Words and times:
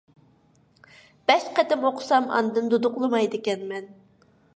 بەش 1.31 1.45
قېتىم 1.59 1.85
ئوقۇسام 1.89 2.31
ئاندىن 2.37 2.71
دۇدۇقلىمايدىكەنمەن. 2.75 3.93